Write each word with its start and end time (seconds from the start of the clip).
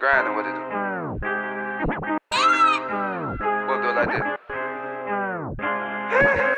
grinding, 0.00 0.34
what 0.34 0.46
it 0.46 0.54
do? 0.56 0.60
Do. 4.00 4.24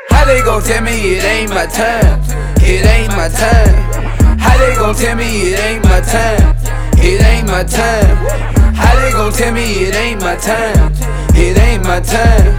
How 0.09 0.25
they 0.25 0.41
gon' 0.41 0.63
tell 0.63 0.81
me 0.81 1.15
it 1.15 1.23
ain't 1.25 1.49
my 1.49 1.65
time? 1.65 2.21
It 2.61 2.85
ain't 2.85 3.11
my 3.11 3.27
time. 3.27 4.39
How 4.39 4.57
they 4.57 4.75
gon' 4.75 4.95
tell 4.95 5.17
me 5.17 5.51
it 5.51 5.59
ain't 5.59 5.83
my 5.83 5.99
time? 5.99 6.55
It 6.97 7.21
ain't 7.21 7.47
my 7.47 7.63
time. 7.63 8.15
How 8.73 8.95
they 8.95 9.11
gon' 9.11 9.33
tell 9.33 9.53
me 9.53 9.83
it 9.83 9.95
ain't 9.95 10.21
my 10.21 10.37
time? 10.37 10.93
It 11.35 11.57
ain't 11.57 11.83
my 11.83 11.99
time. 11.99 12.53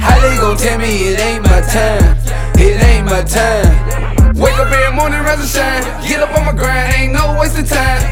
How 0.00 0.18
they 0.20 0.36
gon' 0.36 0.56
tell 0.56 0.78
me 0.78 1.08
it 1.12 1.20
ain't 1.20 1.44
my 1.44 1.60
time? 1.60 2.16
It 2.56 2.82
ain't 2.82 3.04
my 3.04 3.22
time. 3.22 4.11
Wake 4.52 4.66
up 4.66 4.72
every 4.72 4.94
morning, 4.94 5.20
rise 5.20 5.40
and 5.40 5.48
shine. 5.48 5.82
Get 6.06 6.20
up 6.20 6.36
on 6.36 6.44
my 6.44 6.52
grind, 6.52 6.92
ain't 6.92 7.12
no 7.14 7.38
wasting 7.40 7.64
time. 7.64 8.04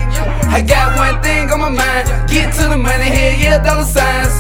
I 0.49 0.65
got 0.67 0.97
one 0.97 1.23
thing 1.23 1.51
on 1.51 1.61
my 1.61 1.69
mind. 1.69 2.09
Get 2.31 2.55
to 2.55 2.63
the 2.63 2.79
money, 2.79 3.13
hell 3.13 3.37
yeah, 3.37 3.63
dollar 3.63 3.85
signs. 3.85 4.33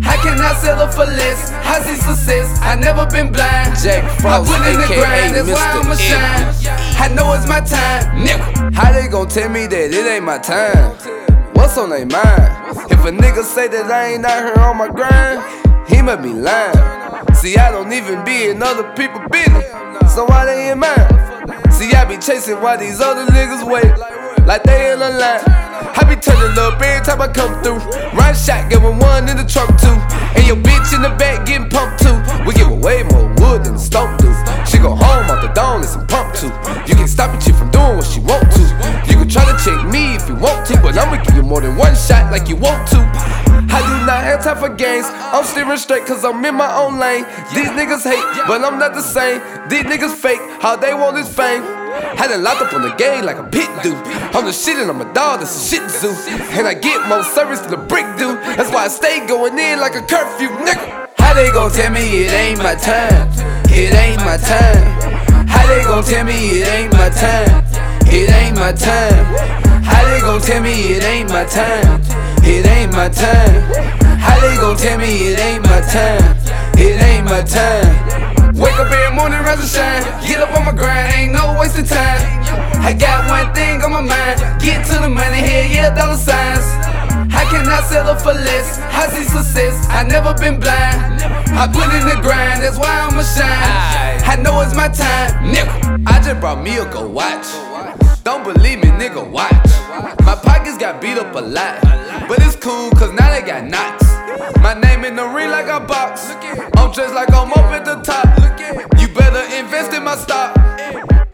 How 0.00 0.16
can 0.24 0.40
I 0.40 0.54
settle 0.54 0.88
for 0.88 1.04
less? 1.04 1.52
I 1.52 1.82
see 1.82 2.00
success, 2.00 2.48
I 2.62 2.76
never 2.76 3.04
been 3.04 3.30
blind. 3.30 3.76
Jack 3.76 4.08
Frost, 4.22 4.50
I 4.50 4.56
put 4.56 4.72
in 4.72 4.80
the 4.80 4.86
grind, 4.96 5.34
that's 5.36 5.48
why 5.52 5.84
I'ma 5.84 5.94
shine. 6.00 6.48
I 6.96 7.12
know 7.12 7.34
it's 7.34 7.46
my 7.46 7.60
time, 7.60 8.24
nigga. 8.24 8.72
How 8.72 8.92
they 8.92 9.06
gon' 9.06 9.28
tell 9.28 9.50
me 9.50 9.66
that 9.66 9.92
it 9.92 10.06
ain't 10.06 10.24
my 10.24 10.38
time? 10.38 10.96
What's 11.52 11.76
on 11.76 11.90
their 11.90 12.06
mind? 12.06 12.88
If 12.90 13.04
a 13.04 13.12
nigga 13.12 13.44
say 13.44 13.68
that 13.68 13.92
I 13.92 14.14
ain't 14.14 14.24
out 14.24 14.44
here 14.44 14.64
on 14.64 14.78
my 14.78 14.88
grind, 14.88 15.44
he 15.90 16.00
might 16.00 16.22
be 16.22 16.32
lying. 16.32 16.72
See, 17.34 17.58
I 17.58 17.70
don't 17.70 17.92
even 17.92 18.24
be 18.24 18.48
in 18.48 18.62
other 18.62 18.90
people's 18.96 19.28
business, 19.28 19.68
so 20.14 20.24
why 20.24 20.46
they 20.46 20.70
in 20.70 20.78
mine? 20.78 21.33
See, 21.74 21.92
I 21.92 22.04
be 22.04 22.16
chasing 22.18 22.60
while 22.60 22.78
these 22.78 23.00
other 23.00 23.26
niggas 23.26 23.66
wait, 23.66 23.90
like 24.46 24.62
they 24.62 24.92
in 24.92 25.02
a 25.02 25.10
line. 25.10 25.42
I 25.94 26.06
be 26.06 26.14
turning 26.14 26.56
up 26.58 26.80
every 26.80 27.04
time 27.04 27.20
I 27.20 27.26
come 27.26 27.62
through. 27.62 27.82
Run 28.14 28.34
shot, 28.34 28.70
giving 28.70 28.98
one 28.98 29.28
in 29.28 29.36
the 29.36 29.44
trunk 29.44 29.74
too. 29.82 29.98
And 30.38 30.46
your 30.46 30.56
bitch 30.56 30.94
in 30.94 31.02
the 31.02 31.10
back 31.18 31.46
getting 31.46 31.68
pumped 31.68 31.98
too. 31.98 32.14
We 32.46 32.54
give 32.54 32.70
away 32.70 33.02
more 33.10 33.26
wood 33.42 33.64
than 33.64 33.74
the 33.74 33.82
stump 33.82 34.22
do. 34.22 34.30
She 34.70 34.78
go 34.78 34.94
home 34.94 35.23
I'ma 40.96 41.22
give 41.22 41.34
you 41.34 41.42
more 41.42 41.60
than 41.60 41.76
one 41.76 41.94
shot 41.96 42.30
like 42.30 42.48
you 42.48 42.56
want 42.56 42.86
to. 42.88 42.98
I 43.74 43.80
do 43.82 44.06
not 44.06 44.22
have 44.22 44.44
time 44.44 44.58
for 44.58 44.68
games. 44.68 45.06
I'm 45.08 45.44
steering 45.44 45.76
straight 45.78 46.06
cause 46.06 46.24
I'm 46.24 46.44
in 46.44 46.54
my 46.54 46.72
own 46.72 46.98
lane. 46.98 47.24
These 47.54 47.68
niggas 47.74 48.04
hate, 48.04 48.22
but 48.46 48.62
I'm 48.62 48.78
not 48.78 48.94
the 48.94 49.02
same. 49.02 49.42
These 49.68 49.82
niggas 49.82 50.14
fake, 50.14 50.40
how 50.62 50.76
they 50.76 50.94
want 50.94 51.18
is 51.18 51.28
fame. 51.28 51.62
Had 52.14 52.30
it 52.30 52.38
locked 52.38 52.62
up 52.62 52.72
on 52.72 52.82
the 52.82 52.94
game 52.94 53.24
like 53.24 53.38
a 53.38 53.44
pit 53.44 53.68
dude. 53.82 53.98
I'm 54.34 54.44
the 54.44 54.52
shit 54.52 54.78
and 54.78 54.88
I'm 54.88 55.00
a 55.00 55.12
dog, 55.12 55.40
that's 55.40 55.56
a 55.56 55.76
shit 55.76 55.90
zoo. 55.90 56.14
And 56.54 56.66
I 56.66 56.74
get 56.74 57.08
more 57.08 57.24
service 57.24 57.60
than 57.60 57.74
a 57.74 57.82
brick 57.82 58.06
do. 58.16 58.34
That's 58.54 58.70
why 58.70 58.84
I 58.84 58.88
stay 58.88 59.26
going 59.26 59.58
in 59.58 59.80
like 59.80 59.96
a 59.96 60.02
curfew, 60.02 60.48
nigga. 60.62 61.10
How 61.18 61.34
they 61.34 61.50
gon' 61.50 61.72
tell 61.72 61.90
me 61.90 62.24
it 62.24 62.32
ain't 62.32 62.58
my 62.58 62.76
time? 62.76 63.28
It 63.70 63.94
ain't 63.94 64.20
my 64.22 64.36
time. 64.36 65.48
How 65.48 65.66
they 65.66 65.82
gon' 65.82 66.04
tell 66.04 66.24
me 66.24 66.34
it 66.34 66.68
ain't 66.68 66.92
my 66.92 67.10
time? 67.10 67.64
It 68.06 68.30
ain't 68.30 68.56
my 68.56 68.72
time. 68.72 69.63
How 70.14 70.20
they 70.20 70.26
gon' 70.26 70.40
tell 70.42 70.62
me 70.62 70.94
it 70.94 71.02
ain't 71.02 71.28
my 71.28 71.44
time? 71.44 72.00
It 72.46 72.64
ain't 72.64 72.92
my 72.92 73.08
time. 73.08 73.62
How 74.22 74.38
they 74.38 74.54
gon' 74.62 74.76
tell 74.76 74.96
me 74.96 75.10
it 75.10 75.40
ain't 75.40 75.64
my 75.64 75.80
time? 75.90 76.38
It 76.78 77.02
ain't 77.02 77.24
my 77.24 77.42
time. 77.42 78.54
Wake 78.54 78.78
up 78.78 78.92
every 78.92 79.16
morning, 79.16 79.42
rise 79.42 79.58
and 79.58 79.66
shine. 79.66 80.02
Get 80.22 80.38
up 80.38 80.54
on 80.54 80.66
my 80.66 80.70
grind, 80.70 81.12
ain't 81.18 81.32
no 81.32 81.58
wasting 81.58 81.84
time. 81.84 82.22
I 82.78 82.94
got 82.94 83.26
one 83.26 83.52
thing 83.56 83.82
on 83.82 83.90
my 83.90 84.02
mind. 84.02 84.38
Get 84.62 84.86
to 84.86 85.02
the 85.02 85.08
money, 85.08 85.42
hell 85.42 85.66
yeah, 85.66 85.90
dollar 85.90 86.16
signs. 86.16 86.62
How 87.34 87.50
can 87.50 87.66
I 87.66 87.82
settle 87.82 88.14
for 88.14 88.38
less? 88.38 88.78
I 88.94 89.08
see 89.10 89.24
success, 89.24 89.84
I 89.90 90.04
never 90.04 90.32
been 90.34 90.60
blind. 90.60 91.26
I 91.58 91.66
put 91.66 91.90
in 91.90 92.06
the 92.06 92.22
grind, 92.22 92.62
that's 92.62 92.78
why 92.78 93.02
I'ma 93.02 93.26
shine. 93.34 94.22
I 94.30 94.38
know 94.40 94.60
it's 94.60 94.76
my 94.76 94.86
time, 94.86 95.50
nigga. 95.52 96.06
I 96.06 96.22
just 96.22 96.38
brought 96.38 96.62
me 96.62 96.78
a 96.78 96.84
go 96.84 97.04
watch. 97.04 97.50
Don't 98.22 98.44
believe 98.44 98.78
me, 98.78 98.90
nigga, 98.90 99.28
watch. 99.28 99.73
Up 101.34 101.42
a 101.42 101.46
lot. 101.46 101.80
But 102.28 102.38
it's 102.42 102.56
cool, 102.56 102.90
cause 102.92 103.12
now 103.12 103.30
they 103.30 103.42
got 103.42 103.64
knots. 103.64 104.06
My 104.60 104.74
name 104.74 105.04
in 105.04 105.16
the 105.16 105.26
ring 105.26 105.50
like 105.50 105.66
a 105.66 105.80
box. 105.80 106.30
I'm 106.76 106.92
just 106.92 107.14
like 107.14 107.32
I'm 107.32 107.52
up 107.52 107.70
at 107.72 107.84
the 107.84 107.96
top. 108.02 108.26
You 109.00 109.08
better 109.08 109.42
invest 109.54 109.92
in 109.92 110.04
my 110.04 110.16
stock. 110.16 110.56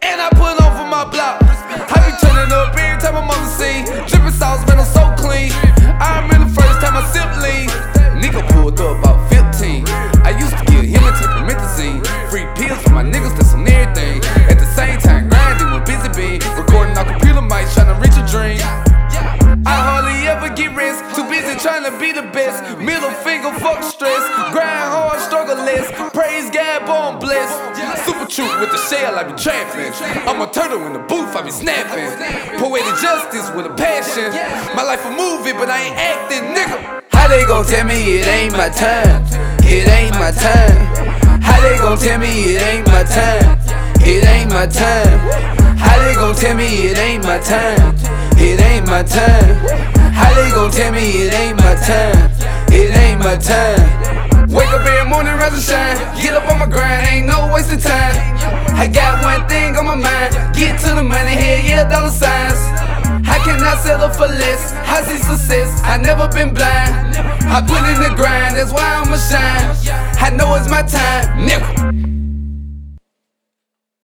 And 0.01 0.17
I 0.21 0.29
put 0.31 0.59
on 0.61 0.71
for 0.77 0.87
my 0.89 1.05
block. 1.05 1.41
I 1.43 1.97
be 2.05 2.11
turning 2.21 2.51
up 2.51 2.75
every 2.77 2.99
time 3.01 3.15
I'm 3.15 3.29
on 3.29 3.41
the 3.45 3.51
scene. 3.51 3.85
Dripping 4.09 4.31
sauce, 4.31 4.65
man, 4.67 4.79
I'm 4.79 4.89
so 4.89 5.13
clean. 5.17 5.51
I 6.01 6.21
remember 6.21 6.49
the 6.49 6.55
first 6.61 6.81
time 6.81 6.97
I 6.97 7.03
sipped 7.13 7.37
lean. 7.41 7.69
Nigga 8.21 8.41
pulled 8.53 8.79
up 8.81 8.99
about 8.99 9.29
15. 9.29 9.85
I 10.25 10.33
used 10.37 10.57
to 10.57 10.65
give 10.65 10.85
him 10.85 11.03
a 11.03 11.11
tetromethazine. 11.13 12.01
Free 12.29 12.47
pills 12.57 12.81
for 12.83 12.91
my 12.91 13.03
niggas 13.03 13.35
that's 13.37 13.53
on 13.53 13.67
everything. 13.67 14.21
At 14.49 14.57
the 14.57 14.69
same 14.73 14.99
time, 14.99 15.29
grinding 15.29 15.71
with 15.73 15.85
busy 15.85 16.09
bee. 16.17 16.37
Recording 16.57 16.97
on 16.97 17.05
computer 17.05 17.41
mics, 17.41 17.73
trying 17.73 17.93
to 17.93 17.97
reach 18.01 18.10
be 22.01 22.11
the 22.11 22.25
best. 22.33 22.65
Middle 22.79 23.11
finger, 23.21 23.53
fuck 23.61 23.83
stress. 23.83 24.25
Grind 24.51 24.89
hard, 24.89 25.21
struggle 25.21 25.55
less. 25.55 25.85
Praise 26.11 26.49
God, 26.49 26.85
born 26.89 27.19
blessed. 27.21 27.53
Super 28.03 28.25
truth 28.25 28.59
with 28.59 28.71
the 28.71 28.81
shell, 28.89 29.13
I 29.15 29.23
be 29.23 29.37
trapping. 29.37 29.93
I'm 30.27 30.41
a 30.41 30.51
turtle 30.51 30.83
in 30.87 30.93
the 30.93 31.05
booth, 31.05 31.35
I 31.37 31.43
be 31.43 31.51
snapping. 31.51 32.09
Poetic 32.57 32.97
justice 32.99 33.53
with 33.53 33.67
a 33.67 33.73
passion. 33.75 34.33
My 34.75 34.81
life 34.81 35.05
a 35.05 35.11
movie, 35.11 35.53
but 35.53 35.69
I 35.69 35.77
ain't 35.85 35.97
acting, 35.97 36.43
nigga. 36.57 37.03
How 37.13 37.27
they 37.27 37.45
gon' 37.45 37.65
tell 37.65 37.85
me 37.85 38.17
it 38.17 38.27
ain't 38.27 38.53
my 38.53 38.69
time? 38.69 39.21
It 39.61 39.87
ain't 39.87 40.17
my 40.17 40.31
time. 40.31 40.81
How 41.39 41.61
they 41.61 41.77
gon' 41.77 41.99
tell 41.99 42.17
me 42.17 42.57
it 42.57 42.61
ain't 42.63 42.87
my 42.87 43.03
time? 43.03 43.59
It 44.01 44.25
ain't 44.25 44.49
my 44.49 44.65
time. 44.65 45.19
How 45.77 45.99
they 46.01 46.15
gon' 46.15 46.35
tell 46.35 46.57
me 46.57 46.65
it 46.89 46.97
ain't 46.97 47.23
my 47.23 47.37
time? 47.39 47.95
It 48.41 48.59
ain't 48.59 48.87
my 48.87 49.03
time. 49.03 50.00
How 50.21 50.31
they 50.37 50.49
gon' 50.51 50.71
tell 50.71 50.91
me 50.93 51.25
it 51.25 51.33
ain't 51.33 51.57
my 51.57 51.75
time? 51.75 52.31
It 52.69 52.93
ain't 52.95 53.19
my 53.19 53.35
time. 53.35 53.81
Wake 54.49 54.69
up 54.69 54.85
every 54.85 55.09
morning, 55.09 55.33
rise 55.33 55.53
and 55.53 55.63
shine. 55.63 55.97
Get 56.21 56.33
up 56.33 56.47
on 56.49 56.59
my 56.59 56.67
grind, 56.67 57.07
ain't 57.07 57.27
no 57.27 57.51
wasting 57.53 57.79
time. 57.79 58.15
I 58.77 58.87
got 58.87 59.23
one 59.23 59.47
thing 59.49 59.75
on 59.75 59.85
my 59.85 59.95
mind. 59.95 60.31
Get 60.55 60.79
to 60.81 60.95
the 60.95 61.03
money, 61.03 61.35
hell 61.43 61.61
yeah, 61.65 61.89
dollar 61.89 62.09
signs. 62.09 62.61
I 63.71 63.77
settle 63.77 64.09
for 64.09 64.27
less? 64.27 64.73
I 64.73 65.01
see 65.03 65.17
success, 65.17 65.81
I 65.85 65.95
never 65.95 66.27
been 66.27 66.53
blind. 66.53 67.15
I 67.15 67.61
put 67.61 67.79
in 67.87 68.01
the 68.03 68.13
grind, 68.15 68.57
that's 68.57 68.73
why 68.73 68.83
I'ma 68.83 69.15
shine. 69.15 70.17
I 70.19 70.29
know 70.35 70.55
it's 70.55 70.69
my 70.69 70.81
time, 70.81 71.47
nigga. 71.47 72.00